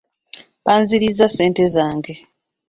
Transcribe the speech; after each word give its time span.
Banzirizza 0.65 1.25
ssente 1.31 1.63
zange. 1.75 2.13